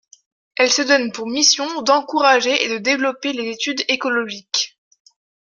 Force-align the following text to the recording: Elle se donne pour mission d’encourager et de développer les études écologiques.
Elle 0.55 0.71
se 0.71 0.81
donne 0.81 1.11
pour 1.11 1.27
mission 1.29 1.83
d’encourager 1.83 2.63
et 2.63 2.69
de 2.69 2.79
développer 2.79 3.33
les 3.33 3.51
études 3.51 3.85
écologiques. 3.87 4.79